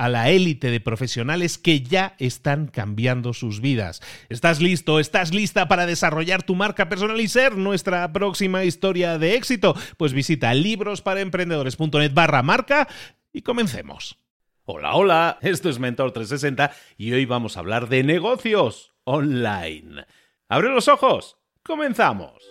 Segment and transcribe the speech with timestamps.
[0.00, 4.00] a la élite de profesionales que ya están cambiando sus vidas.
[4.30, 4.98] ¿Estás listo?
[4.98, 9.76] ¿Estás lista para desarrollar tu marca personal y ser nuestra próxima historia de éxito?
[9.98, 12.88] Pues visita librosparaemprendedores.net barra marca
[13.30, 14.16] y comencemos.
[14.64, 20.06] Hola, hola, esto es Mentor 360 y hoy vamos a hablar de negocios online.
[20.48, 21.36] ¡Abre los ojos!
[21.62, 22.42] ¡Comenzamos!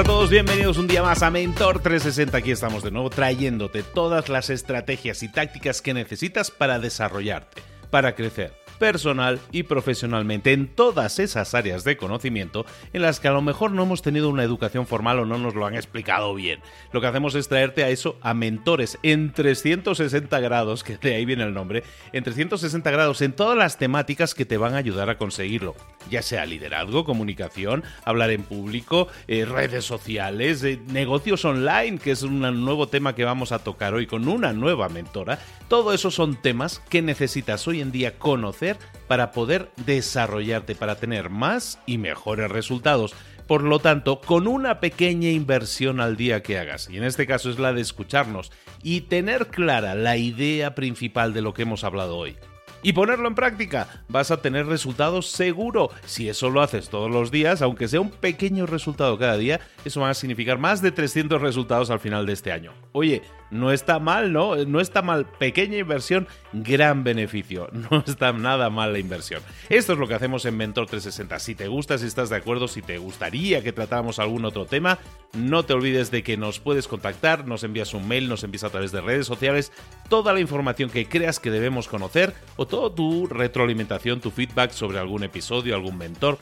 [0.00, 2.38] A todos, bienvenidos un día más a Mentor 360.
[2.38, 8.14] Aquí estamos de nuevo trayéndote todas las estrategias y tácticas que necesitas para desarrollarte, para
[8.14, 12.64] crecer personal y profesionalmente en todas esas áreas de conocimiento
[12.94, 15.54] en las que a lo mejor no hemos tenido una educación formal o no nos
[15.54, 16.60] lo han explicado bien.
[16.90, 21.24] Lo que hacemos es traerte a eso a mentores en 360 grados, que de ahí
[21.24, 25.10] viene el nombre, en 360 grados en todas las temáticas que te van a ayudar
[25.10, 25.76] a conseguirlo,
[26.10, 32.22] ya sea liderazgo, comunicación, hablar en público, eh, redes sociales, eh, negocios online, que es
[32.22, 35.38] un nuevo tema que vamos a tocar hoy con una nueva mentora.
[35.68, 38.69] Todo eso son temas que necesitas hoy en día conocer
[39.08, 43.14] para poder desarrollarte, para tener más y mejores resultados.
[43.46, 47.50] Por lo tanto, con una pequeña inversión al día que hagas, y en este caso
[47.50, 52.16] es la de escucharnos y tener clara la idea principal de lo que hemos hablado
[52.16, 52.36] hoy
[52.82, 55.90] y ponerlo en práctica, vas a tener resultados seguro.
[56.04, 60.00] Si eso lo haces todos los días, aunque sea un pequeño resultado cada día, eso
[60.00, 62.72] va a significar más de 300 resultados al final de este año.
[62.92, 64.56] Oye, no está mal, ¿no?
[64.64, 65.26] No está mal.
[65.26, 67.68] Pequeña inversión, gran beneficio.
[67.90, 69.42] No está nada mal la inversión.
[69.68, 71.38] Esto es lo que hacemos en Mentor 360.
[71.38, 74.98] Si te gusta, si estás de acuerdo, si te gustaría que tratáramos algún otro tema,
[75.32, 78.70] no te olvides de que nos puedes contactar, nos envías un mail, nos envías a
[78.70, 79.72] través de redes sociales
[80.08, 84.98] toda la información que creas que debemos conocer o toda tu retroalimentación, tu feedback sobre
[84.98, 86.38] algún episodio, algún mentor.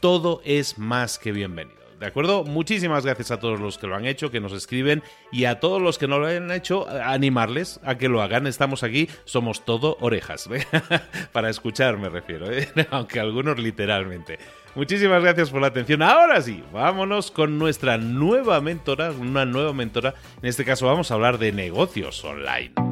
[0.00, 1.79] Todo es más que bienvenido.
[2.00, 2.44] ¿De acuerdo?
[2.44, 5.82] Muchísimas gracias a todos los que lo han hecho, que nos escriben y a todos
[5.82, 8.46] los que no lo han hecho, animarles a que lo hagan.
[8.46, 10.48] Estamos aquí, somos todo orejas.
[11.32, 12.66] Para escuchar me refiero, ¿eh?
[12.90, 14.38] aunque algunos literalmente.
[14.74, 16.00] Muchísimas gracias por la atención.
[16.00, 20.14] Ahora sí, vámonos con nuestra nueva mentora, una nueva mentora.
[20.40, 22.89] En este caso vamos a hablar de negocios online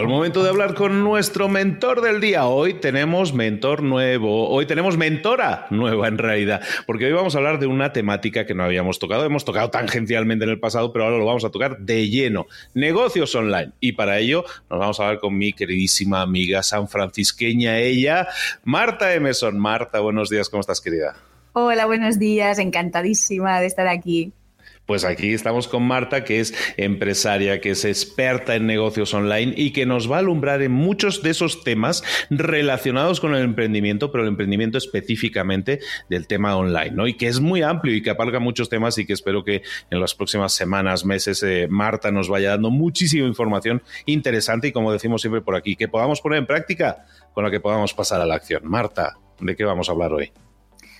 [0.00, 2.46] el momento de hablar con nuestro mentor del día.
[2.46, 7.58] Hoy tenemos mentor nuevo, hoy tenemos mentora nueva en realidad, porque hoy vamos a hablar
[7.58, 9.24] de una temática que no habíamos tocado.
[9.24, 12.46] Hemos tocado tangencialmente en el pasado, pero ahora lo vamos a tocar de lleno.
[12.74, 13.72] Negocios online.
[13.80, 18.28] Y para ello nos vamos a hablar con mi queridísima amiga sanfrancisqueña, ella,
[18.64, 19.58] Marta Emerson.
[19.58, 21.16] Marta, buenos días, ¿cómo estás, querida?
[21.52, 24.32] Hola, buenos días, encantadísima de estar aquí.
[24.86, 29.72] Pues aquí estamos con Marta, que es empresaria, que es experta en negocios online y
[29.72, 34.22] que nos va a alumbrar en muchos de esos temas relacionados con el emprendimiento, pero
[34.22, 37.08] el emprendimiento específicamente del tema online, ¿no?
[37.08, 40.00] Y que es muy amplio y que aparca muchos temas y que espero que en
[40.00, 45.20] las próximas semanas, meses, eh, Marta nos vaya dando muchísima información interesante y como decimos
[45.20, 48.36] siempre por aquí, que podamos poner en práctica con la que podamos pasar a la
[48.36, 48.62] acción.
[48.64, 50.30] Marta, ¿de qué vamos a hablar hoy?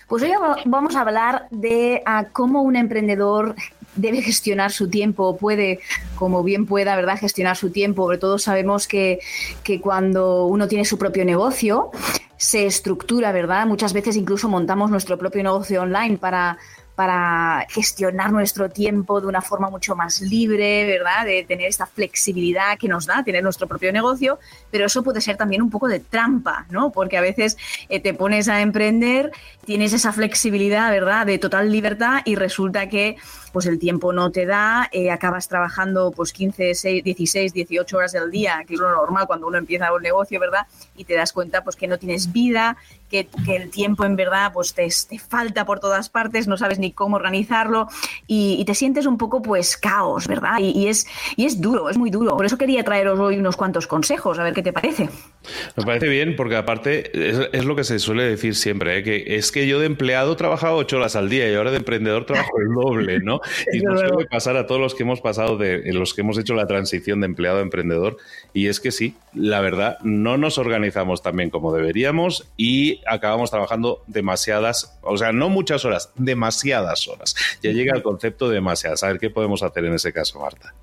[0.06, 0.30] Pues hoy
[0.66, 3.56] vamos a hablar de ah, cómo un emprendedor
[3.96, 5.80] debe gestionar su tiempo, puede,
[6.14, 8.04] como bien pueda, ¿verdad?, gestionar su tiempo.
[8.04, 9.18] Sobre todo sabemos que,
[9.64, 11.90] que cuando uno tiene su propio negocio,
[12.36, 13.66] se estructura, ¿verdad?
[13.66, 16.58] Muchas veces incluso montamos nuestro propio negocio online para
[16.96, 21.26] para gestionar nuestro tiempo de una forma mucho más libre, ¿verdad?
[21.26, 24.38] De tener esta flexibilidad que nos da tener nuestro propio negocio,
[24.70, 26.90] pero eso puede ser también un poco de trampa, ¿no?
[26.90, 27.58] Porque a veces
[27.90, 29.30] eh, te pones a emprender,
[29.66, 31.26] tienes esa flexibilidad, ¿verdad?
[31.26, 33.16] De total libertad y resulta que
[33.52, 38.30] pues el tiempo no te da, eh, acabas trabajando pues 15, 16, 18 horas al
[38.30, 40.66] día, que es lo normal cuando uno empieza un negocio, ¿verdad?
[40.96, 42.76] Y te das cuenta pues que no tienes vida,
[43.10, 44.88] que, el tiempo en verdad pues te,
[45.18, 47.88] falta por todas partes, no sabes ni cómo organizarlo
[48.26, 50.58] y, te sientes un poco pues caos, ¿verdad?
[50.58, 51.06] Y, es,
[51.36, 52.36] y es duro, es muy duro.
[52.36, 55.08] Por eso quería traeros hoy unos cuantos consejos, a ver qué te parece.
[55.76, 59.02] Me parece bien, porque aparte es, lo que se suele decir siempre, ¿eh?
[59.04, 61.76] que es que yo de empleado he trabajado ocho horas al día y ahora de
[61.76, 63.40] emprendedor trabajo el doble, ¿no?
[63.72, 66.54] y nos suele pasar a todos los que hemos pasado de los que hemos hecho
[66.54, 68.16] la transición de empleado a emprendedor.
[68.52, 73.50] Y es que sí, la verdad, no nos organizamos tan bien como deberíamos y acabamos
[73.50, 77.34] trabajando demasiadas, o sea, no muchas horas, demasiadas horas.
[77.62, 79.02] Ya llega el concepto de demasiadas.
[79.02, 80.74] A ver qué podemos hacer en ese caso, Marta.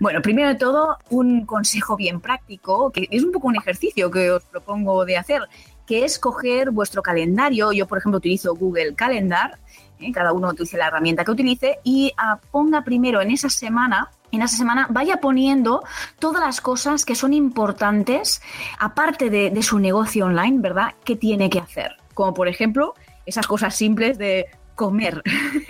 [0.00, 4.30] Bueno, primero de todo, un consejo bien práctico, que es un poco un ejercicio que
[4.30, 5.42] os propongo de hacer,
[5.86, 7.72] que es coger vuestro calendario.
[7.72, 9.58] Yo, por ejemplo, utilizo Google Calendar
[10.00, 10.12] ¿eh?
[10.12, 14.42] cada uno utilice la herramienta que utilice y ah, ponga primero en esa semana en
[14.42, 15.82] esa semana vaya poniendo
[16.18, 18.42] todas las cosas que son importantes,
[18.78, 20.94] aparte de, de, su negocio online, ¿verdad?
[21.04, 21.96] Que tiene que hacer.
[22.14, 22.94] Como por ejemplo,
[23.26, 24.46] esas cosas simples de
[24.78, 25.22] comer.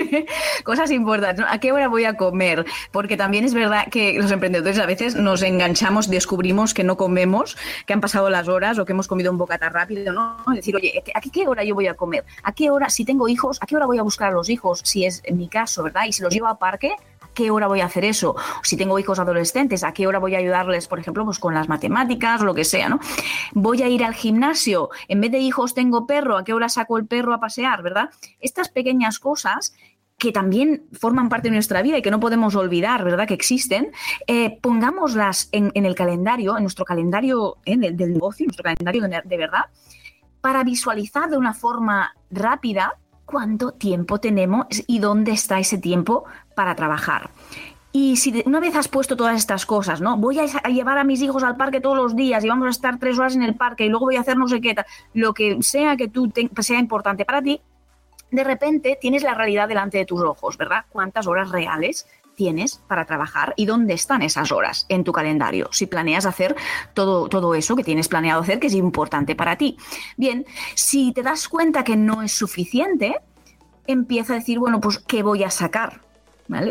[0.64, 1.44] Cosas importantes.
[1.48, 2.64] ¿A qué hora voy a comer?
[2.92, 7.56] Porque también es verdad que los emprendedores a veces nos enganchamos, descubrimos que no comemos,
[7.86, 10.36] que han pasado las horas o que hemos comido un bocata rápido, ¿no?
[10.54, 12.24] Decir, oye, ¿a qué hora yo voy a comer?
[12.44, 14.82] ¿A qué hora, si tengo hijos, a qué hora voy a buscar a los hijos?
[14.84, 16.04] Si es mi caso, ¿verdad?
[16.06, 16.94] Y si los llevo a parque,
[17.38, 18.34] qué hora voy a hacer eso?
[18.64, 21.68] Si tengo hijos adolescentes, ¿a qué hora voy a ayudarles, por ejemplo, pues con las
[21.68, 22.98] matemáticas, lo que sea, ¿no?
[23.52, 26.98] Voy a ir al gimnasio, en vez de hijos tengo perro, ¿a qué hora saco
[26.98, 28.10] el perro a pasear, verdad?
[28.40, 29.72] Estas pequeñas cosas
[30.18, 33.28] que también forman parte de nuestra vida y que no podemos olvidar, ¿verdad?
[33.28, 33.92] Que existen,
[34.26, 37.76] eh, pongámoslas en, el calendario, en nuestro calendario ¿eh?
[37.76, 39.66] del, negocio, nuestro calendario de verdad,
[40.40, 42.98] para visualizar de una forma rápida
[43.28, 46.24] cuánto tiempo tenemos y dónde está ese tiempo
[46.58, 47.30] para trabajar.
[47.92, 50.16] Y si una vez has puesto todas estas cosas, ¿no?
[50.16, 52.98] Voy a, llevar a mis hijos al parque todos los días y vamos a estar
[52.98, 54.74] tres horas en el parque y luego voy a hacer no sé qué,
[55.14, 57.60] lo que sea que tú sea importante para ti,
[58.32, 60.86] de repente tienes la realidad delante de tus ojos, ¿verdad?
[60.88, 65.86] ¿Cuántas horas reales tienes para trabajar y dónde están esas horas en tu calendario, si
[65.86, 66.56] planeas hacer
[66.92, 69.76] todo, todo eso que tienes planeado hacer, que es importante para ti.
[70.16, 70.44] Bien,
[70.74, 73.14] si te das cuenta que no es suficiente,
[73.86, 76.07] empieza a decir, bueno, pues, ¿qué voy a sacar?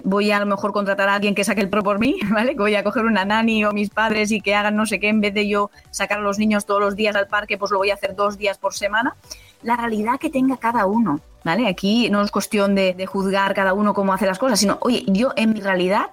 [0.03, 2.55] Voy a, a lo mejor contratar a alguien que saque el pro por mí, ¿vale?
[2.55, 5.21] Voy a coger una nani o mis padres y que hagan no sé qué, en
[5.21, 7.91] vez de yo sacar a los niños todos los días al parque, pues lo voy
[7.91, 9.15] a hacer dos días por semana.
[9.61, 11.67] La realidad que tenga cada uno, ¿vale?
[11.67, 15.31] Aquí no es cuestión de, juzgar cada uno cómo hace las cosas, sino, oye, yo
[15.35, 16.09] en mi realidad,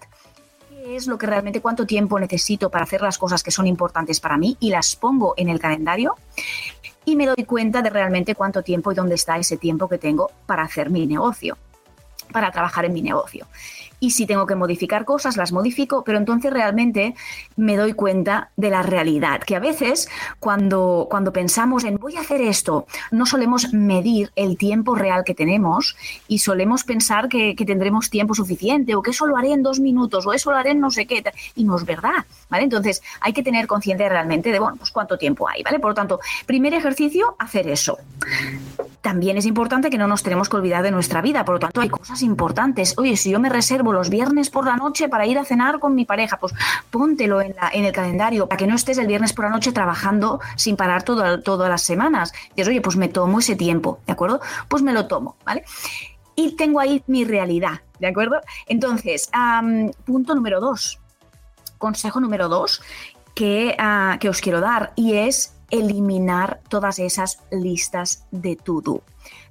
[0.71, 4.21] ¿qué es lo que realmente, cuánto tiempo necesito para hacer las cosas que son importantes
[4.21, 6.17] para mí y las pongo en el calendario?
[7.07, 10.31] Y me doy cuenta de realmente cuánto tiempo y dónde está ese tiempo que tengo
[10.47, 11.59] para hacer mi negocio,
[12.33, 13.47] para trabajar en mi negocio
[14.05, 17.15] y si tengo que modificar cosas, las modifico, pero entonces realmente
[17.57, 22.21] me doy cuenta de la realidad, que a veces cuando, cuando pensamos en voy a
[22.21, 25.97] hacer esto, no solemos medir el tiempo real que tenemos
[26.29, 30.27] y solemos pensar que, tendremos tiempo suficiente o que eso lo haré en dos minutos
[30.27, 32.65] o eso lo haré en no sé qué, y no es verdad, ¿vale?
[32.65, 35.79] Entonces hay que tener conciencia realmente de, bueno, pues cuánto tiempo hay, ¿vale?
[35.79, 37.97] Por lo tanto, primer ejercicio, hacer eso
[39.05, 41.45] también es importante que no nos tenemos que olvidar de nuestra vida.
[41.45, 42.95] Por lo tanto, hay cosas importantes.
[42.97, 45.95] Oye, si yo me reservo los viernes por la noche para ir a cenar con
[45.95, 46.55] mi pareja, pues
[46.91, 50.77] póntelo en, el calendario para que no estés el viernes por la noche trabajando sin
[50.77, 52.33] parar todas las semanas.
[52.57, 54.41] Dices, oye, pues me tomo ese tiempo, ¿de acuerdo?
[54.69, 55.65] Pues me lo tomo, ¿vale?
[56.35, 58.41] Y tengo ahí mi realidad, ¿de acuerdo?
[58.67, 59.31] Entonces,
[60.07, 60.99] punto número dos,
[61.77, 62.81] consejo número dos
[63.35, 69.03] que, ah, que os quiero dar y es eliminar todas esas listas de to-do.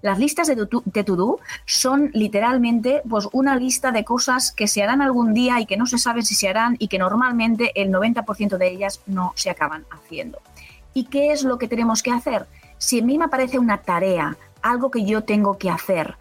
[0.02, 0.56] Las listas de
[1.04, 5.78] to-do son literalmente pues, una lista de cosas que se harán algún día y que
[5.78, 9.50] no se sabe si se harán y que normalmente el 90% de ellas no se
[9.50, 10.40] acaban haciendo.
[10.94, 12.48] ¿Y qué es lo que tenemos que hacer?
[12.78, 16.18] Si a mí me aparece una tarea, algo que yo tengo que hacer,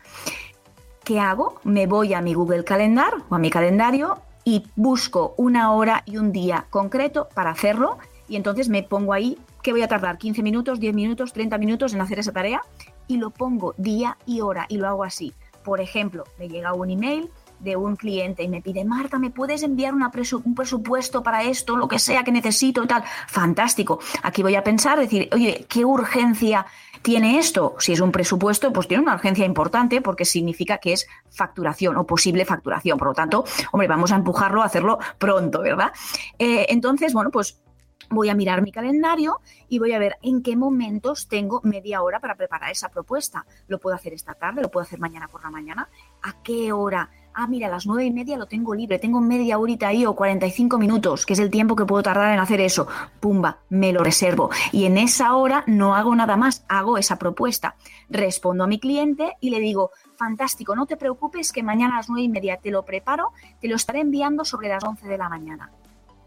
[1.05, 1.61] ¿qué hago?
[1.65, 6.17] Me voy a mi Google Calendar o a mi calendario y busco una hora y
[6.17, 10.43] un día concreto para hacerlo y entonces me pongo ahí que voy a tardar 15
[10.43, 12.63] minutos, 10 minutos, 30 minutos en hacer esa tarea
[13.07, 15.35] y lo pongo día y hora y lo hago así.
[15.65, 19.63] Por ejemplo, me llega un email de un cliente y me pide, Marta, ¿me puedes
[19.63, 23.05] enviar un presupuesto para esto, lo que sea que necesito y tal?
[23.29, 24.01] Fantástico.
[24.25, 26.67] Aquí voy a pensar, decir, oye, ¿qué urgencia
[27.03, 27.77] tiene esto?
[27.79, 32.05] Si es un presupuesto, pues tiene una urgencia importante porque significa que es facturación o
[32.05, 32.99] posible facturación.
[32.99, 35.93] Por lo tanto, hombre, vamos a empujarlo a hacerlo pronto, ¿verdad?
[36.41, 37.62] Eh, entonces, bueno, pues
[38.11, 42.21] voy a mirar mi calendario y voy a ver en qué momentos tengo media hora
[42.21, 43.47] para preparar esa propuesta.
[43.69, 45.89] Lo puedo hacer esta tarde, lo puedo hacer mañana por la mañana.
[46.23, 47.11] ¿A qué hora?
[47.35, 50.15] Ah, mira, a las nueve y media lo tengo libre, tengo media horita ahí o
[50.15, 52.87] 45 minutos, que es el tiempo que puedo tardar en hacer eso.
[53.21, 54.51] Pumba, me lo reservo.
[54.71, 57.77] Y en esa hora no hago nada más, hago esa propuesta.
[58.11, 62.11] Respondo a mi cliente y le digo, fantástico, no te preocupes que mañana a las
[62.11, 65.31] nueve y media te lo preparo, te lo estaré enviando sobre las 11 de la
[65.31, 65.71] mañana.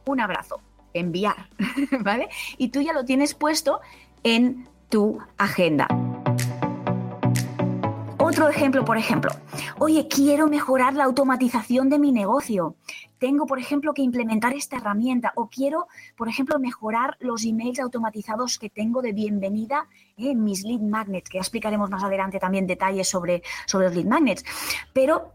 [0.07, 0.59] Un abrazo
[0.95, 1.49] enviar,
[2.01, 2.29] ¿vale?
[2.57, 3.81] Y tú ya lo tienes puesto
[4.23, 5.87] en tu agenda.
[8.17, 9.29] Otro ejemplo, por ejemplo,
[9.77, 12.75] oye, quiero mejorar la automatización de mi negocio.
[13.19, 15.87] Tengo, por ejemplo, que implementar esta herramienta o quiero,
[16.17, 19.87] por ejemplo, mejorar los emails automatizados que tengo de bienvenida
[20.17, 24.07] en mis lead magnets, que ya explicaremos más adelante también detalles sobre, sobre los lead
[24.07, 24.43] magnets.
[24.91, 25.33] Pero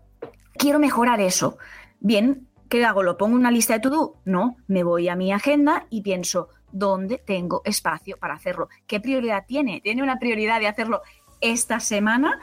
[0.54, 1.58] quiero mejorar eso.
[2.00, 3.02] Bien, ¿Qué hago?
[3.02, 4.14] ¿Lo pongo en una lista de to-do?
[4.24, 8.68] No, me voy a mi agenda y pienso, ¿dónde tengo espacio para hacerlo?
[8.86, 9.80] ¿Qué prioridad tiene?
[9.80, 11.02] ¿Tiene una prioridad de hacerlo
[11.40, 12.38] esta semana?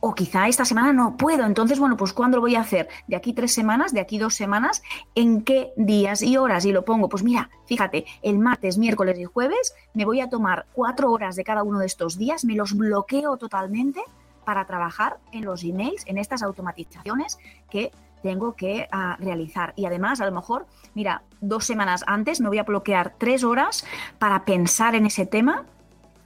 [0.00, 1.44] O quizá esta semana no puedo.
[1.44, 2.88] Entonces, bueno, pues ¿cuándo lo voy a hacer?
[3.06, 3.92] ¿De aquí tres semanas?
[3.92, 4.82] ¿De aquí dos semanas?
[5.14, 6.64] ¿En qué días y horas?
[6.64, 10.64] Y lo pongo, pues mira, fíjate, el martes, miércoles y jueves me voy a tomar
[10.72, 14.00] cuatro horas de cada uno de estos días, me los bloqueo totalmente
[14.46, 17.36] para trabajar en los emails, en estas automatizaciones
[17.68, 17.92] que
[18.26, 19.72] tengo que ah, realizar.
[19.76, 23.86] Y además, a lo mejor, mira, dos semanas antes me voy a bloquear tres horas
[24.18, 25.64] para pensar en ese tema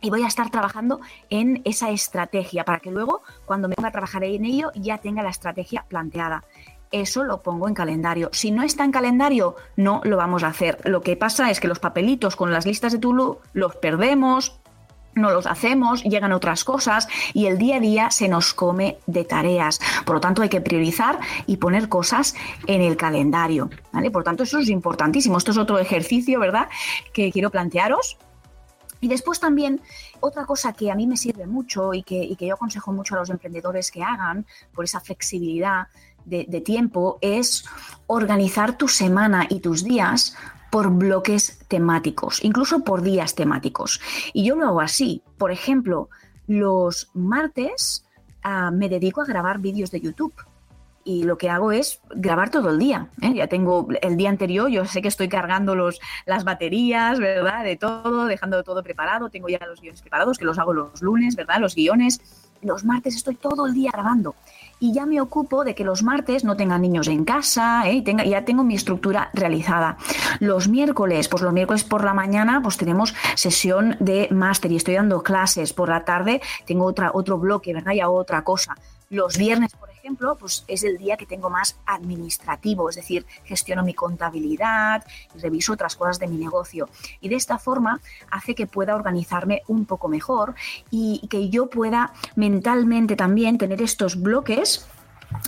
[0.01, 3.93] y voy a estar trabajando en esa estrategia para que luego, cuando me ponga a
[3.93, 6.43] trabajar en ello, ya tenga la estrategia planteada.
[6.91, 8.31] Eso lo pongo en calendario.
[8.33, 10.79] Si no está en calendario, no lo vamos a hacer.
[10.85, 14.59] Lo que pasa es que los papelitos con las listas de Tulu los perdemos,
[15.15, 19.25] no los hacemos, llegan otras cosas y el día a día se nos come de
[19.25, 19.81] tareas.
[20.05, 22.35] Por lo tanto, hay que priorizar y poner cosas
[22.67, 23.71] en el calendario.
[23.93, 24.11] ¿vale?
[24.11, 25.39] Por lo tanto, eso es importantísimo.
[25.39, 26.69] Esto es otro ejercicio, ¿verdad?,
[27.13, 28.17] que quiero plantearos.
[29.01, 29.81] Y después también
[30.21, 33.31] otra cosa que a mí me sirve mucho y que, yo aconsejo mucho a los
[33.31, 35.89] emprendedores que hagan por esa flexibilidad
[36.27, 37.65] de tiempo es
[38.07, 40.37] organizar tu semana y tus días
[40.71, 44.01] por bloques temáticos, incluso por días temáticos.
[44.33, 45.23] Y yo lo hago así.
[45.37, 46.09] Por ejemplo,
[46.47, 48.05] los martes
[48.43, 50.35] ah, me dedico a grabar vídeos de YouTube.
[51.03, 53.09] Y lo que hago es grabar todo el día.
[53.23, 53.33] ¿eh?
[53.35, 57.65] Ya tengo el día anterior, yo sé que estoy cargando los, las baterías, ¿verdad?
[57.65, 59.31] De todo, dejando todo preparado.
[59.31, 61.59] Tengo ya los guiones preparados, que los hago los lunes, ¿verdad?
[61.59, 62.21] Los guiones.
[62.63, 64.35] Los martes estoy todo el día grabando
[64.81, 67.93] y ya me ocupo de que los martes no tengan niños en casa ¿eh?
[67.93, 69.99] y tenga, ya tengo mi estructura realizada.
[70.41, 74.95] Los miércoles, pues los miércoles por la mañana pues tenemos sesión de máster y estoy
[74.95, 75.75] dando clases.
[75.75, 77.93] Por la tarde tengo otra, otro bloque, ¿verdad?
[77.93, 78.75] Ya otra cosa.
[79.11, 83.83] Los viernes, por ejemplo, pues es el día que tengo más administrativo, es decir, gestiono
[83.83, 85.05] mi contabilidad
[85.35, 86.89] y reviso otras cosas de mi negocio.
[87.21, 90.55] Y de esta forma hace que pueda organizarme un poco mejor
[90.91, 94.87] y que yo pueda mentalmente también tener estos bloques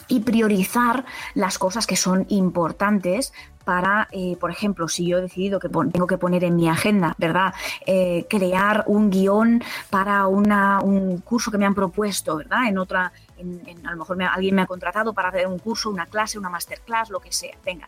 [0.06, 1.04] y priorizar
[1.34, 3.32] las cosas que son importantes
[3.64, 7.14] para, eh, por ejemplo, si yo he decidido que tengo que poner en mi agenda,
[7.18, 7.54] ¿verdad?
[7.86, 12.68] Eh, crear un guion para una, un curso que me han propuesto, ¿verdad?
[12.68, 13.12] En otra,
[13.84, 17.10] a lo mejor alguien me ha contratado para hacer un curso, una clase, una masterclass,
[17.10, 17.56] lo que sea.
[17.64, 17.86] Venga,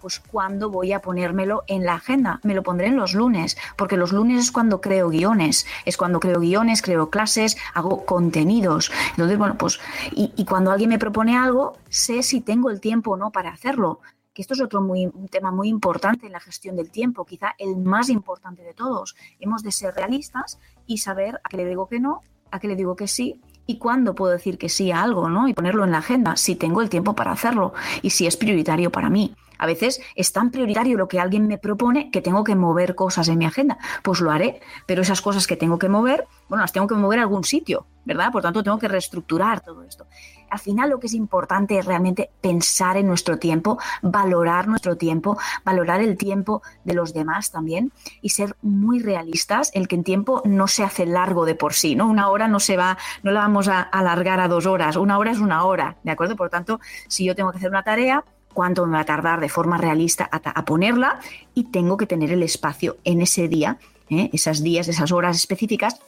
[0.00, 2.40] pues ¿cuándo voy a ponérmelo en la agenda?
[2.42, 6.20] Me lo pondré en los lunes, porque los lunes es cuando creo guiones, es cuando
[6.20, 8.92] creo guiones, creo clases, hago contenidos.
[9.10, 9.80] Entonces, bueno, pues,
[10.12, 13.50] y, y cuando alguien me propone algo, sé si tengo el tiempo o no para
[13.50, 14.00] hacerlo
[14.36, 17.54] que esto es otro muy, un tema muy importante en la gestión del tiempo, quizá
[17.56, 19.16] el más importante de todos.
[19.40, 22.20] Hemos de ser realistas y saber a qué le digo que no,
[22.50, 25.48] a qué le digo que sí y cuándo puedo decir que sí a algo, ¿no?
[25.48, 28.90] Y ponerlo en la agenda, si tengo el tiempo para hacerlo y si es prioritario
[28.90, 29.34] para mí.
[29.58, 33.28] A veces es tan prioritario lo que alguien me propone que tengo que mover cosas
[33.28, 33.78] en mi agenda.
[34.02, 37.18] Pues lo haré, pero esas cosas que tengo que mover, bueno, las tengo que mover
[37.18, 38.30] a algún sitio, ¿verdad?
[38.32, 40.06] Por tanto, tengo que reestructurar todo esto.
[40.48, 45.36] Al final lo que es importante es realmente pensar en nuestro tiempo, valorar nuestro tiempo,
[45.64, 50.42] valorar el tiempo de los demás también y ser muy realistas, el que en tiempo
[50.44, 52.06] no se hace largo de por sí, ¿no?
[52.06, 55.32] Una hora no se va, no la vamos a alargar a dos horas, una hora
[55.32, 56.36] es una hora, ¿de acuerdo?
[56.36, 58.24] Por tanto, si yo tengo que hacer una tarea,
[58.56, 61.20] cuánto me va a tardar de forma realista a, ponerla
[61.52, 63.76] y tengo que tener el espacio en ese día,
[64.08, 64.30] ¿eh?
[64.32, 66.00] esas días, esas horas específicas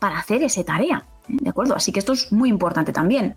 [0.00, 1.06] para hacer esa tarea.
[1.28, 1.76] ¿De acuerdo?
[1.76, 3.36] Así que esto es muy importante también.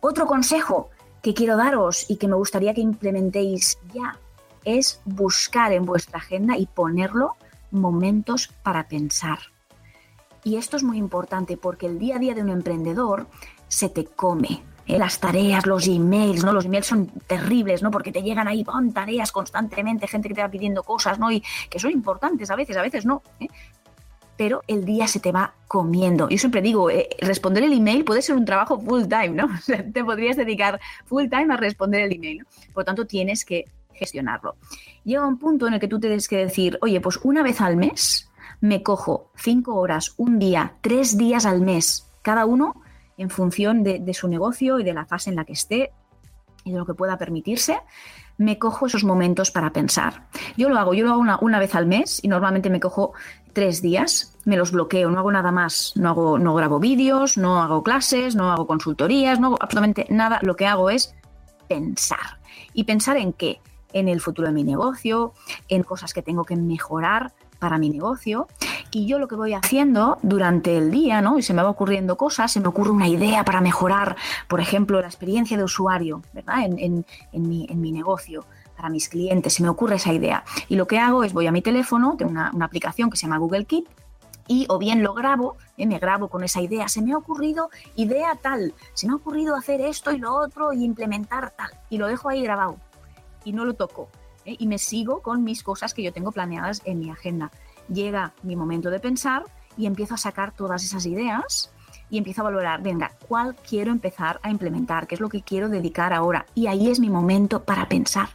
[0.00, 0.90] Otro consejo
[1.20, 4.20] que quiero daros y que me gustaría que implementéis ya
[4.64, 7.34] es buscar en vuestra agenda y ponerlo
[7.72, 9.40] momentos para pensar.
[10.44, 13.26] Y esto es muy importante porque el día a día de un emprendedor
[13.66, 14.62] se te come.
[14.86, 14.98] ¿Eh?
[14.98, 16.52] las tareas, los emails, ¿no?
[16.52, 17.90] Los emails son terribles, ¿no?
[17.90, 21.30] Porque te llegan ahí, pon tareas constantemente, gente que te va pidiendo cosas, ¿no?
[21.30, 23.22] Y que son importantes a veces, a veces no.
[23.40, 23.48] ¿eh?
[24.36, 26.28] Pero el día se te va comiendo.
[26.28, 29.48] Yo siempre digo, eh, responder el email puede ser un trabajo full time, ¿no?
[29.92, 32.44] Te podrías dedicar full time a responder el email.
[32.72, 34.56] Por lo tanto, tienes que gestionarlo.
[35.04, 37.76] Llega un punto en el que tú tienes que decir, oye, pues una vez al
[37.76, 38.28] mes
[38.60, 42.82] me cojo cinco horas, un día, tres días al mes, cada uno
[43.16, 45.92] en función de, su negocio y de la fase en la que esté
[46.64, 47.78] y de lo que pueda permitirse,
[48.38, 50.26] me cojo esos momentos para pensar.
[50.56, 53.12] Yo lo hago, yo lo hago una, una, vez al mes y normalmente me cojo
[53.52, 57.62] tres días, me los bloqueo, no hago nada más, no, hago, no grabo vídeos, no
[57.62, 61.14] hago clases, no hago consultorías, no hago absolutamente nada, lo que hago es
[61.68, 62.40] pensar.
[62.72, 63.60] ¿Y pensar en qué?
[63.92, 65.34] En el futuro de mi negocio,
[65.68, 68.48] en cosas que tengo que mejorar para mi negocio
[68.94, 71.36] y yo lo que voy haciendo durante el día, ¿no?
[71.36, 75.00] Y se me va ocurriendo cosas, se me ocurre una idea para mejorar, por ejemplo,
[75.00, 76.64] la experiencia de usuario, ¿verdad?
[76.64, 78.44] En, mi, negocio
[78.76, 80.44] para mis clientes, se me ocurre esa idea.
[80.68, 83.38] Y lo que hago es voy a mi teléfono, tengo una, aplicación que se llama
[83.38, 83.86] Google Keep,
[84.46, 85.86] y o bien lo grabo, ¿eh?
[85.86, 89.56] me grabo con esa idea, se me ha ocurrido idea tal, se me ha ocurrido
[89.56, 92.76] hacer esto y lo otro y implementar tal, y lo dejo ahí grabado
[93.42, 94.08] y no lo toco.
[94.44, 94.54] ¿eh?
[94.58, 97.50] Y me sigo con mis cosas que yo tengo planeadas en mi agenda
[97.88, 99.44] llega mi momento de pensar
[99.76, 101.70] y empiezo a sacar todas esas ideas
[102.10, 105.06] y empiezo a valorar, venga, ¿cuál quiero empezar a implementar?
[105.06, 106.46] ¿Qué es lo que quiero dedicar ahora?
[106.54, 108.28] Y ahí es mi momento para pensar.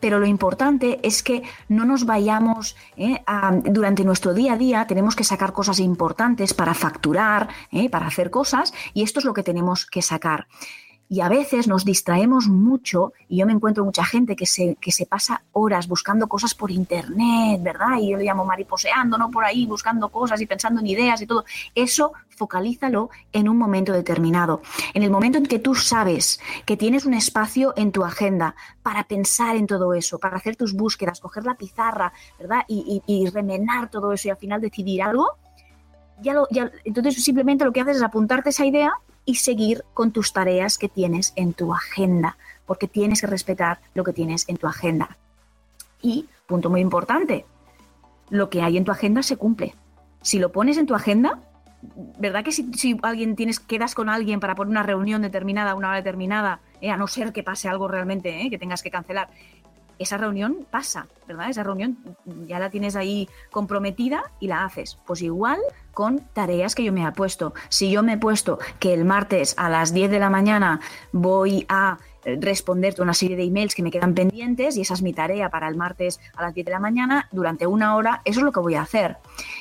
[0.00, 3.22] Pero lo importante es que no nos vayamos ¿eh?
[3.64, 7.88] durante nuestro día a día, tenemos que sacar cosas importantes para facturar, ¿eh?
[7.88, 10.46] para hacer cosas, y esto es lo que tenemos que sacar
[11.08, 14.90] y a veces nos distraemos mucho y yo me encuentro mucha gente que se, que
[14.90, 17.98] se pasa horas buscando cosas por internet, ¿verdad?
[18.00, 19.30] Y yo le llamo mariposeando, ¿no?
[19.30, 21.44] Por ahí buscando cosas y pensando en ideas y todo.
[21.74, 24.62] Eso focalízalo en un momento determinado.
[24.92, 29.04] En el momento en que tú sabes que tienes un espacio en tu agenda para
[29.04, 32.64] pensar en todo eso, para hacer tus búsquedas, coger la pizarra, ¿verdad?
[32.66, 35.38] Y, y, remenar todo eso y al final decidir algo,
[36.20, 38.92] ya lo, ya, entonces simplemente lo que haces es apuntarte esa idea
[39.24, 44.04] y seguir con tus tareas que tienes en tu agenda, porque tienes que respetar lo
[44.04, 45.16] que tienes en tu agenda.
[46.02, 47.46] Y, punto muy importante,
[48.30, 49.74] lo que hay en tu agenda se cumple.
[50.22, 51.40] Si lo pones en tu agenda,
[52.18, 55.96] ¿verdad que si, alguien tienes, quedas con alguien para poner una reunión determinada, una hora
[55.98, 59.30] determinada, eh, a no ser que pase algo realmente eh, que tengas que cancelar,
[59.98, 61.50] esa reunión pasa, ¿verdad?
[61.50, 61.98] Esa reunión
[62.46, 64.98] ya la tienes ahí comprometida y la haces.
[65.06, 65.60] Pues igual
[65.94, 67.54] con tareas que yo me he puesto.
[67.68, 70.80] Si yo me he puesto que el martes a las 10 de la mañana
[71.12, 75.12] voy a responderte una serie de emails que me quedan pendientes y esa es mi
[75.12, 78.44] tarea para el martes a las 10 de la mañana durante una hora, eso es
[78.44, 79.16] lo que voy a hacer.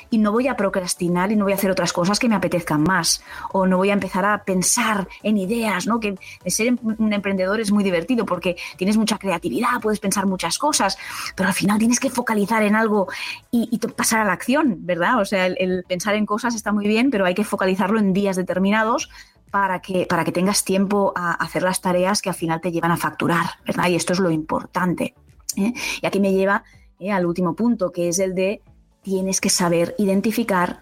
[0.10, 2.84] Y no voy a procrastinar y no voy a hacer otras cosas que me apetezcan
[2.84, 6.00] más o no voy a empezar a pensar en ideas, ¿no?
[6.00, 10.98] Que ser un emprendedor es muy divertido porque tienes mucha creatividad, puedes pensar muchas cosas,
[11.36, 13.08] pero al final tienes que focalizar en algo
[13.52, 15.20] y, pasar a la acción, ¿verdad?
[15.20, 18.36] O sea, el pensar en cosas está muy bien, pero hay que focalizarlo en días
[18.36, 19.10] determinados
[19.54, 22.90] para que, para que tengas tiempo a hacer las tareas que al final te llevan
[22.90, 23.88] a facturar, ¿verdad?
[23.88, 25.14] Y esto es lo importante.
[25.56, 25.72] ¿eh?
[26.02, 26.64] Y aquí me lleva
[26.98, 27.12] ¿eh?
[27.12, 28.64] al último punto, que es el de
[29.04, 30.82] tienes que saber identificar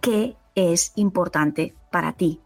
[0.00, 2.40] qué es importante para ti.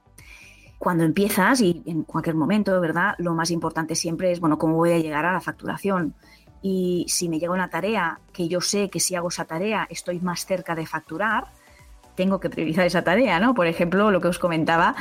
[0.76, 3.14] Cuando empiezas, y en cualquier momento, ¿verdad?
[3.16, 6.14] Lo más importante siempre es, bueno, cómo voy a llegar a la facturación.
[6.60, 10.20] Y si me llega una tarea que yo sé que si hago esa tarea estoy
[10.20, 11.50] más cerca de facturar,
[12.14, 13.54] tengo que priorizar esa tarea, ¿no?
[13.54, 14.94] Por ejemplo, lo que os comentaba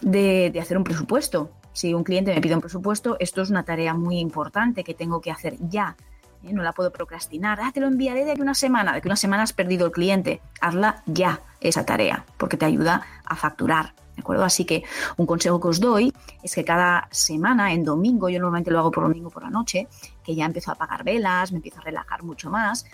[0.00, 1.50] de, hacer un presupuesto.
[1.72, 5.20] Si un cliente me pide un presupuesto, esto es una tarea muy importante que tengo
[5.20, 5.96] que hacer ya.
[6.44, 6.52] ¿eh?
[6.52, 7.58] No la puedo procrastinar.
[7.60, 8.92] Ah, te lo enviaré de aquí una semana.
[8.92, 10.40] De aquí una semana has perdido el cliente.
[10.60, 13.94] Hazla ya, esa tarea, porque te ayuda a facturar.
[14.14, 14.44] ¿De acuerdo?
[14.44, 14.84] Así que
[15.16, 18.92] un consejo que os doy es que cada semana, en domingo, yo normalmente lo hago
[18.92, 19.88] por domingo por la noche,
[20.22, 22.86] que ya empiezo a apagar velas, me empiezo a relajar mucho más.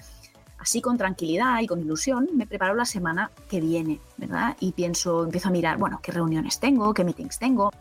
[0.61, 4.57] Así con tranquilidad y con ilusión me preparo la semana que viene, ¿verdad?
[4.61, 7.73] Y pienso, empiezo a mirar, bueno, qué reuniones tengo, qué meetings tengo,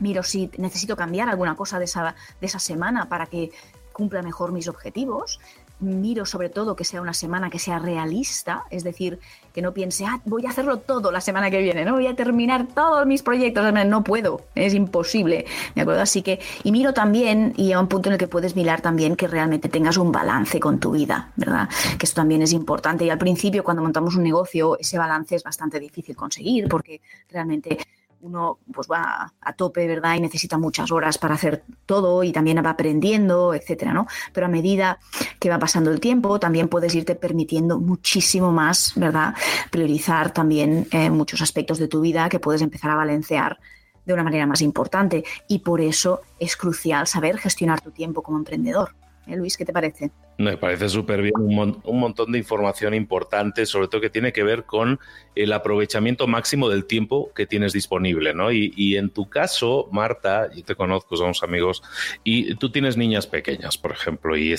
[0.00, 3.52] miro si necesito cambiar alguna cosa de esa, de esa semana para que
[3.92, 5.40] cumpla mejor mis objetivos
[5.80, 9.18] miro sobre todo que sea una semana que sea realista, es decir,
[9.52, 12.16] que no piense, ah, voy a hacerlo todo la semana que viene, no voy a
[12.16, 16.02] terminar todos mis proyectos, no puedo, es imposible, ¿de acuerdo?
[16.02, 19.16] Así que, y miro también, y a un punto en el que puedes mirar también
[19.16, 21.68] que realmente tengas un balance con tu vida, ¿verdad?
[21.98, 23.04] Que esto también es importante.
[23.04, 27.78] Y al principio, cuando montamos un negocio, ese balance es bastante difícil conseguir porque realmente
[28.20, 30.14] uno pues va a tope, ¿verdad?
[30.16, 34.06] Y necesita muchas horas para hacer todo y también va aprendiendo, etcétera, ¿no?
[34.32, 34.98] Pero a medida
[35.38, 39.34] que va pasando el tiempo, también puedes irte permitiendo muchísimo más, ¿verdad?
[39.70, 43.58] Priorizar también eh, muchos aspectos de tu vida que puedes empezar a balancear
[44.04, 45.24] de una manera más importante.
[45.48, 48.94] Y por eso es crucial saber gestionar tu tiempo como emprendedor.
[49.26, 50.12] ¿Eh, Luis, ¿qué te parece?
[50.38, 54.42] Me parece súper bien, un, un, montón de información importante, sobre todo que tiene que
[54.42, 55.00] ver con
[55.36, 58.50] el aprovechamiento máximo del tiempo que tienes disponible, ¿no?
[58.50, 61.82] Y, en tu caso, Marta, yo te conozco, somos amigos,
[62.24, 64.54] y tú tienes niñas pequeñas, por ejemplo, y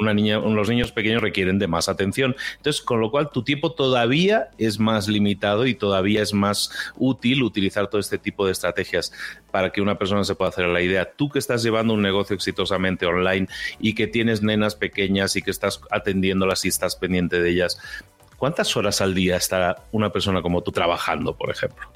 [0.00, 2.36] una niña, los niños pequeños requieren de más atención.
[2.56, 7.42] Entonces, con lo cual tu tiempo todavía es más limitado y todavía es más útil
[7.42, 9.12] utilizar todo este tipo de estrategias
[9.50, 11.10] para que una persona se pueda hacer la idea.
[11.10, 13.48] Tú que estás llevando un negocio exitosamente online
[13.80, 17.78] y que tienes nenas pequeñas, y que estás atendiéndolas y estás pendiente de ellas.
[18.36, 21.90] ¿Cuántas horas al día está una persona como tú trabajando, por ejemplo?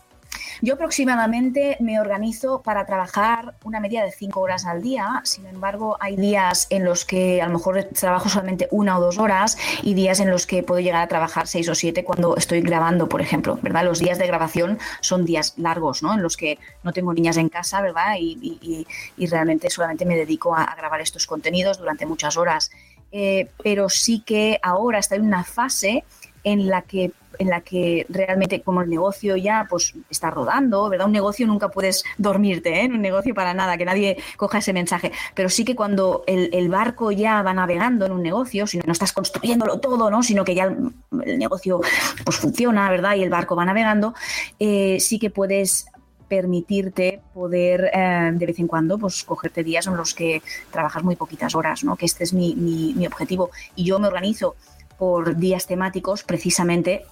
[0.60, 5.20] Yo aproximadamente me organizo para trabajar una media de cinco horas al día.
[5.24, 9.18] Sin embargo, hay días en los que a lo mejor trabajo solamente una o dos
[9.18, 12.60] horas y días en los que puedo llegar a trabajar seis o siete cuando estoy
[12.60, 13.84] grabando, por ejemplo, ¿verdad?
[13.84, 16.14] Los días de grabación son días largos, ¿no?
[16.14, 18.16] En los que no tengo niñas en casa, ¿verdad?
[18.18, 18.86] Y,
[19.34, 22.70] realmente solamente me dedico a grabar estos contenidos durante muchas horas.
[23.16, 26.02] Eh, pero sí que ahora está en una fase
[26.42, 31.06] en la que en la que realmente como el negocio ya pues está rodando, ¿verdad?
[31.06, 32.84] Un negocio nunca puedes dormirte, ¿eh?
[32.84, 35.12] En un negocio para nada, que nadie coja ese mensaje.
[35.34, 39.12] Pero sí que cuando el, barco ya va navegando en un negocio, si no estás
[39.12, 40.22] construyéndolo todo, ¿no?
[40.22, 41.80] Sino que ya el, negocio
[42.24, 43.16] pues funciona, ¿verdad?
[43.16, 44.14] Y el barco va navegando,
[44.58, 45.86] eh, sí que puedes
[46.28, 51.16] permitirte poder eh, de vez en cuando pues cogerte días en los que trabajas muy
[51.16, 51.96] poquitas horas, ¿no?
[51.96, 53.50] que este es mi, mi, objetivo.
[53.76, 54.56] Y yo me organizo
[54.98, 57.04] por días temáticos precisamente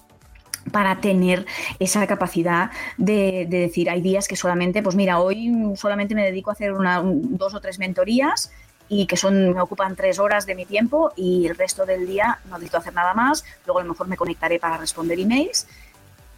[0.71, 1.45] para tener
[1.79, 6.53] esa capacidad de, decir, hay días que solamente, pues mira, hoy solamente me dedico a
[6.53, 8.51] hacer una, dos o tres mentorías
[8.87, 12.39] y que son me ocupan tres horas de mi tiempo y el resto del día
[12.45, 13.43] no necesito hacer nada más.
[13.65, 15.67] Luego a lo mejor me conectaré para responder emails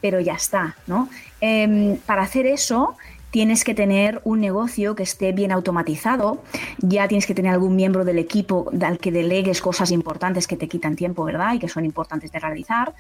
[0.06, 1.10] pero ya está, ¿no?
[1.42, 2.96] Em, para hacer eso
[3.32, 6.44] tienes que tener un negocio que esté bien automatizado,
[6.78, 10.68] ya tienes que tener algún miembro del equipo al que delegues cosas importantes que te
[10.68, 11.56] quitan tiempo, ¿verdad?
[11.56, 12.94] Y que son importantes de realizar.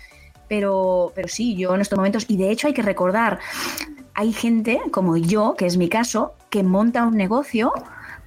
[0.48, 3.38] Pero, pero sí, yo en estos momentos, y de hecho hay que recordar,
[4.15, 7.72] hay gente como yo, que es mi caso, que monta un negocio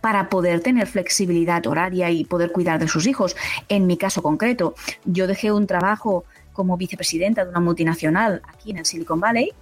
[0.00, 3.34] para poder tener flexibilidad horaria y poder cuidar de sus hijos.
[3.68, 6.24] En mi caso concreto, yo dejé un trabajo
[6.58, 9.52] como vicepresidenta de una multinacional aquí en el Silicon Valley,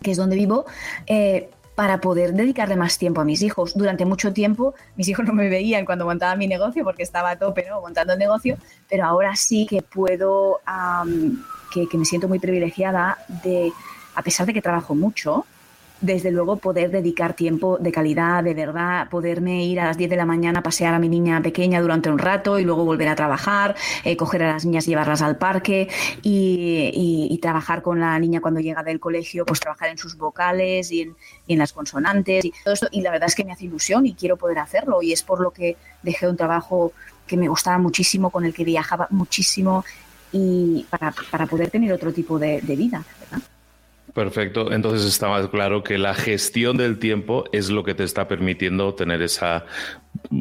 [0.00, 0.64] que es donde vivo,
[1.08, 3.74] eh, para poder dedicarle más tiempo a mis hijos.
[3.74, 7.36] Durante mucho tiempo mis hijos no me veían cuando montaba mi negocio porque estaba a
[7.36, 7.80] tope ¿no?
[7.80, 10.60] montando el negocio, pero ahora sí que puedo,
[11.74, 13.72] que, que me siento muy privilegiada de,
[14.14, 15.46] a pesar de que trabajo mucho,
[16.00, 20.16] desde luego poder dedicar tiempo de calidad, de verdad, poderme ir a las 10 de
[20.16, 23.14] la mañana a pasear a mi niña pequeña durante un rato y luego volver a
[23.14, 25.88] trabajar, eh, coger a las niñas y llevarlas al parque
[26.22, 31.10] y, trabajar con la niña cuando llega del colegio, pues trabajar en sus vocales y
[31.48, 32.88] en, las consonantes y todo esto.
[32.90, 35.40] Y la verdad es que me hace ilusión y quiero poder hacerlo y es por
[35.40, 36.92] lo que dejé un trabajo
[37.26, 39.86] que me gustaba muchísimo, con el que viajaba muchísimo
[40.32, 43.02] y para, poder tener otro tipo de vida.
[44.14, 48.26] Perfecto, entonces está más claro que la gestión del tiempo es lo que te está
[48.26, 49.66] permitiendo tener esa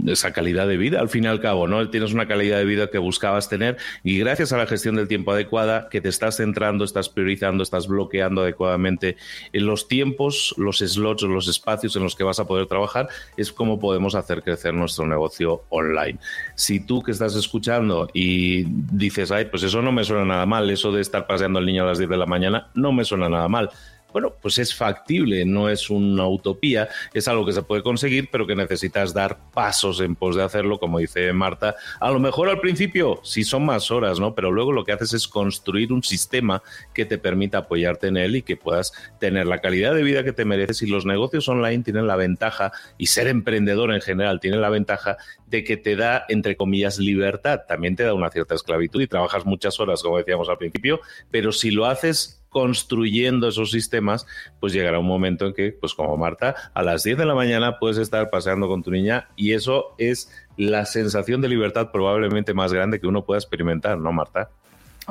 [0.07, 1.89] esa calidad de vida, al fin y al cabo, ¿no?
[1.89, 5.31] Tienes una calidad de vida que buscabas tener y gracias a la gestión del tiempo
[5.31, 9.17] adecuada, que te estás centrando, estás priorizando, estás bloqueando adecuadamente
[9.53, 13.51] en los tiempos, los slots, los espacios en los que vas a poder trabajar, es
[13.51, 16.19] como podemos hacer crecer nuestro negocio online.
[16.55, 20.69] Si tú que estás escuchando y dices, ay, pues eso no me suena nada mal,
[20.69, 23.29] eso de estar paseando al niño a las 10 de la mañana, no me suena
[23.29, 23.69] nada mal
[24.11, 28.47] bueno, pues es factible, no es una utopía, es algo que se puede conseguir, pero
[28.47, 31.75] que necesitas dar pasos en pos de hacerlo, como dice Marta.
[31.99, 34.35] A lo mejor al principio sí son más horas, ¿no?
[34.35, 36.61] Pero luego lo que haces es construir un sistema
[36.93, 40.33] que te permita apoyarte en él y que puedas tener la calidad de vida que
[40.33, 40.81] te mereces.
[40.81, 45.17] Y los negocios online tienen la ventaja, y ser emprendedor en general tiene la ventaja
[45.47, 47.61] de que te da, entre comillas, libertad.
[47.67, 50.99] También te da una cierta esclavitud y trabajas muchas horas, como decíamos al principio,
[51.31, 54.25] pero si lo haces construyendo esos sistemas,
[54.59, 57.79] pues llegará un momento en que, pues como Marta, a las 10 de la mañana
[57.79, 62.73] puedes estar paseando con tu niña y eso es la sensación de libertad probablemente más
[62.73, 64.49] grande que uno pueda experimentar, ¿no, Marta?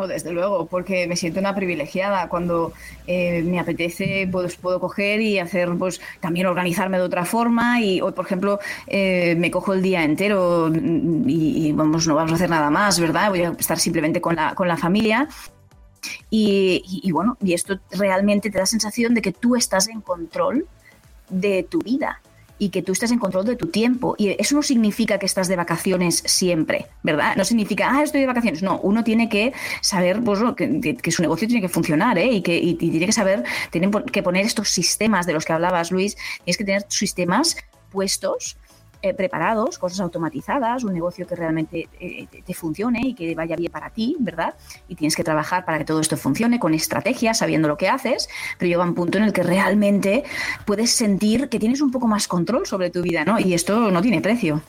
[0.00, 2.28] Oh, desde luego, porque me siento una privilegiada.
[2.28, 2.72] Cuando
[3.08, 7.80] eh, me apetece, pues puedo coger y hacer, pues también organizarme de otra forma.
[7.80, 12.30] Y hoy, por ejemplo, eh, me cojo el día entero y, y, vamos, no vamos
[12.30, 13.30] a hacer nada más, ¿verdad?
[13.30, 15.28] Voy a estar simplemente con la, con la familia
[16.30, 20.66] y, bueno, y esto realmente te da sensación de que tú estás en control
[21.28, 22.20] de tu vida
[22.58, 24.16] y que tú estás en control de tu tiempo.
[24.18, 27.36] Y eso no significa que estás de vacaciones siempre, ¿verdad?
[27.36, 28.62] No significa, ah, estoy de vacaciones.
[28.62, 32.32] No, uno tiene que saber pues, que, su negocio tiene que funcionar ¿eh?
[32.32, 35.92] y que y tiene que saber, tienen que poner estos sistemas de los que hablabas,
[35.92, 36.16] Luis.
[36.44, 37.56] Tienes que tener sistemas
[37.90, 38.56] puestos
[39.00, 43.70] eh, preparados, cosas automatizadas, un negocio que realmente eh, te, funcione y que vaya bien
[43.70, 44.54] para ti, ¿verdad?
[44.88, 48.28] Y tienes que trabajar para que todo esto funcione con estrategias, sabiendo lo que haces,
[48.58, 50.24] pero llega un punto en el que realmente
[50.64, 53.38] puedes sentir que tienes un poco más control sobre tu vida, ¿no?
[53.38, 54.62] Y esto no tiene precio.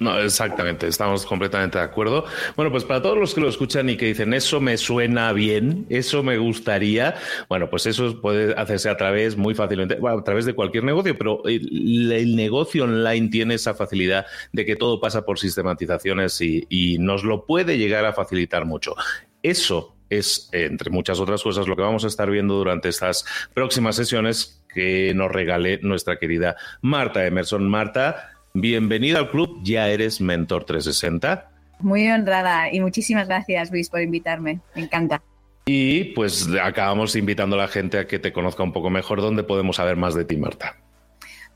[0.00, 2.24] No, exactamente, estamos completamente de acuerdo.
[2.56, 5.86] Bueno, pues para todos los que lo escuchan y que dicen eso me suena bien,
[5.90, 7.14] eso me gustaría,
[7.48, 11.42] bueno, pues eso puede hacerse a través muy fácilmente, a través de cualquier negocio, pero
[11.46, 17.24] el, negocio online tiene esa facilidad de que todo pasa por sistematizaciones y, y nos
[17.24, 18.94] lo puede llegar a facilitar mucho.
[19.42, 23.24] Eso es, entre muchas otras cosas, lo que vamos a estar viendo durante estas
[23.54, 27.68] próximas sesiones que nos regale nuestra querida Marta Emerson.
[27.68, 31.50] Marta, Bienvenida al club, ya eres Mentor 360.
[31.80, 35.22] Muy honrada y muchísimas gracias Luis por invitarme, me encanta.
[35.64, 39.22] Y pues acabamos invitando a la gente a que te conozca un poco mejor.
[39.22, 40.76] ¿Dónde podemos saber más de ti, Marta?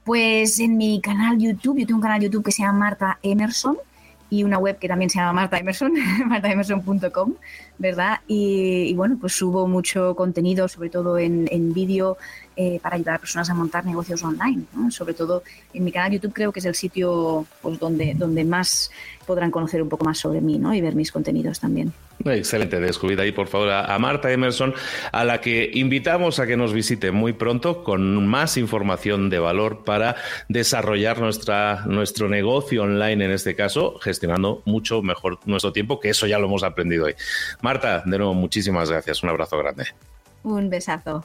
[0.05, 3.77] Pues en mi canal YouTube, yo tengo un canal YouTube que se llama Marta Emerson
[4.31, 5.93] y una web que también se llama Marta Emerson,
[6.27, 7.35] martaemerson.com,
[7.79, 8.21] ¿verdad?
[8.27, 12.17] Y, bueno, pues subo mucho contenido, sobre todo en, en vídeo,
[12.57, 14.65] eh, para ayudar a personas a montar negocios online.
[14.91, 15.43] Sobre todo
[15.75, 18.91] en mi canal YouTube creo que es el sitio pues, donde, donde más
[19.27, 20.73] podrán conocer un poco más sobre mí ¿no?
[20.73, 21.93] y ver mis contenidos también.
[22.25, 24.75] Excelente, descubrid ahí por favor a, Marta Emerson,
[25.13, 29.85] a la que invitamos a que nos visite muy pronto con más información de valor
[29.85, 30.17] para
[30.49, 36.27] desarrollar nuestra, nuestro negocio online, en este caso, gestionando mucho mejor nuestro tiempo, que eso
[36.27, 37.15] ya lo hemos aprendido hoy.
[37.61, 39.23] Marta, de nuevo, muchísimas gracias.
[39.23, 39.85] Un abrazo grande.
[40.43, 41.25] Un besazo.